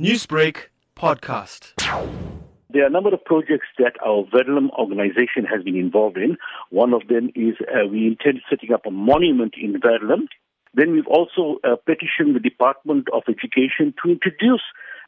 Newsbreak 0.00 0.70
podcast. 0.96 1.72
There 2.68 2.82
are 2.82 2.88
a 2.88 2.90
number 2.90 3.14
of 3.14 3.24
projects 3.24 3.68
that 3.78 3.92
our 4.04 4.24
Verulam 4.24 4.70
organization 4.70 5.44
has 5.44 5.62
been 5.62 5.76
involved 5.76 6.16
in. 6.16 6.36
One 6.70 6.92
of 6.92 7.06
them 7.06 7.30
is 7.36 7.54
uh, 7.60 7.86
we 7.86 8.08
intend 8.08 8.40
setting 8.50 8.72
up 8.72 8.86
a 8.86 8.90
monument 8.90 9.54
in 9.56 9.80
Verulam. 9.80 10.26
Then 10.74 10.90
we've 10.90 11.06
also 11.06 11.60
uh, 11.62 11.76
petitioned 11.86 12.34
the 12.34 12.40
Department 12.40 13.06
of 13.12 13.22
Education 13.28 13.94
to 14.02 14.10
introduce 14.10 14.62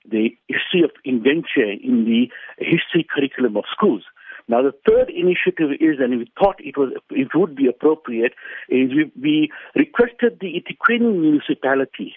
the 0.09 0.29
history 0.47 0.85
of 0.85 0.93
indenture 1.05 1.73
in 1.83 2.05
the 2.05 2.31
history 2.59 3.05
curriculum 3.13 3.57
of 3.57 3.65
schools. 3.73 4.05
Now, 4.47 4.63
the 4.63 4.73
third 4.89 5.11
initiative 5.11 5.75
is, 5.81 5.99
and 5.99 6.17
we 6.17 6.31
thought 6.39 6.61
it 6.61 6.79
was 6.79 6.93
it 7.11 7.35
would 7.35 7.57
be 7.57 7.67
appropriate, 7.67 8.35
is 8.69 8.91
we, 8.95 9.11
we 9.21 9.51
requested 9.75 10.39
the 10.41 10.55
eThekwini 10.55 11.13
municipality 11.13 12.15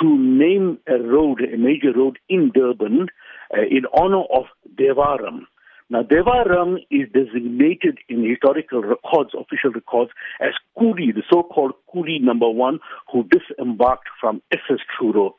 to 0.00 0.18
name 0.18 0.78
a 0.88 0.98
road, 0.98 1.40
a 1.42 1.56
major 1.56 1.92
road 1.94 2.18
in 2.28 2.50
Durban, 2.54 3.08
uh, 3.52 3.62
in 3.62 3.82
honor 3.94 4.22
of 4.32 4.44
Devaram. 4.78 5.42
Now, 5.90 6.02
Devaram 6.02 6.76
is 6.90 7.08
designated 7.12 7.98
in 8.08 8.28
historical 8.28 8.80
records, 8.80 9.30
official 9.34 9.72
records, 9.72 10.12
as 10.40 10.50
Coolie, 10.78 11.12
the 11.12 11.24
so-called 11.28 11.72
Coolie 11.92 12.20
number 12.20 12.48
one, 12.48 12.78
who 13.12 13.24
disembarked 13.24 14.08
from 14.20 14.40
SS 14.52 14.78
Truro. 14.96 15.34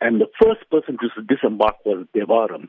And 0.00 0.20
the 0.20 0.28
first 0.40 0.70
person 0.70 0.96
to 1.00 1.22
disembark 1.22 1.76
was 1.84 2.06
Devaram. 2.14 2.68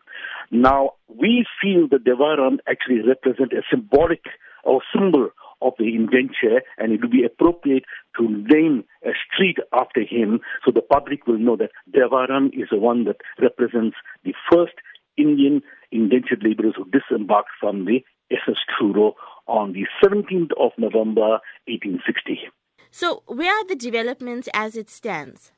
Now, 0.49 0.91
we 1.07 1.45
feel 1.61 1.87
that 1.89 2.05
Devaram 2.05 2.57
actually 2.67 3.01
represents 3.07 3.53
a 3.53 3.61
symbolic 3.69 4.23
or 4.63 4.81
symbol 4.93 5.29
of 5.61 5.73
the 5.77 5.95
indenture, 5.95 6.61
and 6.77 6.91
it 6.91 7.01
would 7.01 7.11
be 7.11 7.23
appropriate 7.23 7.83
to 8.17 8.27
name 8.27 8.83
a 9.05 9.11
street 9.31 9.57
after 9.73 10.01
him 10.01 10.39
so 10.65 10.71
the 10.71 10.81
public 10.81 11.27
will 11.27 11.39
know 11.39 11.55
that 11.55 11.71
Devaram 11.91 12.47
is 12.53 12.69
the 12.71 12.77
one 12.77 13.05
that 13.05 13.17
represents 13.41 13.97
the 14.23 14.33
first 14.51 14.73
Indian 15.17 15.61
indentured 15.91 16.43
laborers 16.43 16.75
who 16.77 16.85
disembarked 16.89 17.49
from 17.59 17.85
the 17.85 18.03
SS 18.31 18.57
Truro 18.77 19.15
on 19.47 19.73
the 19.73 19.85
17th 20.03 20.51
of 20.59 20.71
November 20.77 21.39
1860. 21.67 22.39
So, 22.91 23.23
where 23.25 23.53
are 23.53 23.65
the 23.65 23.75
developments 23.75 24.49
as 24.53 24.75
it 24.75 24.89
stands? 24.89 25.51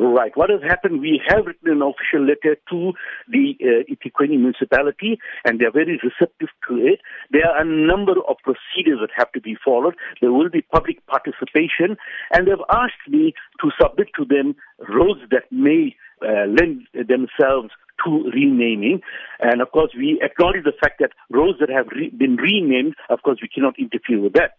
Right. 0.00 0.32
What 0.34 0.48
has 0.48 0.62
happened, 0.62 1.02
we 1.02 1.20
have 1.28 1.44
written 1.44 1.68
an 1.68 1.82
official 1.82 2.24
letter 2.24 2.56
to 2.70 2.92
the 3.28 3.52
uh, 3.60 4.24
municipality 4.28 5.18
and 5.44 5.60
they're 5.60 5.70
very 5.70 6.00
receptive 6.02 6.48
to 6.68 6.76
it. 6.76 7.00
There 7.30 7.44
are 7.44 7.60
a 7.60 7.66
number 7.66 8.14
of 8.26 8.36
procedures 8.42 9.00
that 9.02 9.10
have 9.14 9.30
to 9.32 9.42
be 9.42 9.58
followed. 9.62 9.94
There 10.22 10.32
will 10.32 10.48
be 10.48 10.62
public 10.62 11.04
participation 11.06 11.98
and 12.32 12.46
they've 12.46 12.66
asked 12.72 13.04
me 13.08 13.34
to 13.60 13.70
submit 13.78 14.08
to 14.16 14.24
them 14.24 14.56
roads 14.88 15.20
that 15.32 15.52
may 15.52 15.94
uh, 16.22 16.48
lend 16.48 16.88
themselves 16.94 17.68
to 18.06 18.24
renaming. 18.32 19.02
And 19.40 19.60
of 19.60 19.70
course, 19.70 19.92
we 19.94 20.18
acknowledge 20.22 20.64
the 20.64 20.72
fact 20.80 21.00
that 21.00 21.12
roads 21.28 21.58
that 21.60 21.68
have 21.68 21.88
re- 21.94 22.08
been 22.08 22.36
renamed, 22.36 22.94
of 23.10 23.20
course, 23.22 23.40
we 23.42 23.48
cannot 23.48 23.78
interfere 23.78 24.22
with 24.22 24.32
that. 24.32 24.56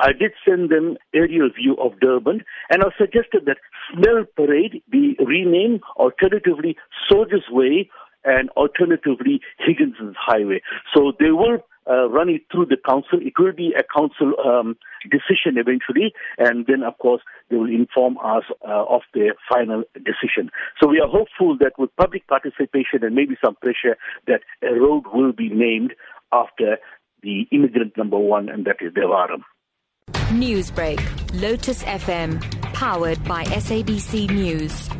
I 0.00 0.12
did 0.12 0.32
send 0.46 0.70
them 0.70 0.96
aerial 1.14 1.50
view 1.50 1.76
of 1.82 1.98
Durban, 2.00 2.44
and 2.70 2.82
I 2.82 2.88
suggested 2.98 3.46
that 3.46 3.58
Snell 3.92 4.24
Parade 4.36 4.82
be 4.90 5.16
renamed, 5.24 5.80
alternatively 5.96 6.76
Soldiers 7.08 7.44
Way, 7.50 7.88
and 8.24 8.50
alternatively 8.50 9.40
Higginson's 9.60 10.16
Highway. 10.18 10.60
So 10.94 11.12
they 11.18 11.30
will 11.30 11.58
uh, 11.88 12.08
run 12.08 12.28
it 12.28 12.42
through 12.50 12.66
the 12.66 12.76
council. 12.76 13.20
It 13.22 13.34
will 13.38 13.52
be 13.52 13.72
a 13.78 13.82
council 13.82 14.32
um, 14.44 14.76
decision 15.04 15.56
eventually, 15.56 16.12
and 16.36 16.66
then 16.66 16.82
of 16.82 16.98
course 16.98 17.22
they 17.48 17.56
will 17.56 17.70
inform 17.70 18.18
us 18.18 18.42
uh, 18.66 18.84
of 18.86 19.02
their 19.14 19.34
final 19.48 19.84
decision. 19.94 20.50
So 20.82 20.88
we 20.88 21.00
are 21.00 21.08
hopeful 21.08 21.56
that 21.60 21.78
with 21.78 21.94
public 21.96 22.26
participation 22.26 23.02
and 23.02 23.14
maybe 23.14 23.36
some 23.44 23.54
pressure, 23.54 23.96
that 24.26 24.40
a 24.62 24.74
road 24.74 25.04
will 25.12 25.32
be 25.32 25.48
named 25.48 25.94
after 26.32 26.78
the 27.22 27.46
immigrant 27.52 27.96
number 27.96 28.18
one, 28.18 28.48
and 28.48 28.66
that 28.66 28.76
is 28.80 28.92
Devaram. 28.92 29.42
Newsbreak, 30.32 31.00
Lotus 31.40 31.82
FM, 31.84 32.40
powered 32.72 33.22
by 33.24 33.44
SABC 33.44 34.30
News. 34.30 34.95